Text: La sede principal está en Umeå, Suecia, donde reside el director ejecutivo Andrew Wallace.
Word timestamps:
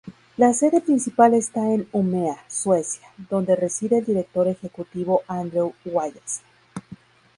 La 0.35 0.51
sede 0.55 0.81
principal 0.81 1.35
está 1.35 1.61
en 1.71 1.87
Umeå, 1.91 2.35
Suecia, 2.47 3.07
donde 3.29 3.55
reside 3.55 3.99
el 3.99 4.05
director 4.05 4.47
ejecutivo 4.47 5.21
Andrew 5.27 5.75
Wallace. 5.85 6.41